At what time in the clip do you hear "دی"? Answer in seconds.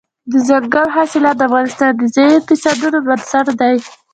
3.59-3.75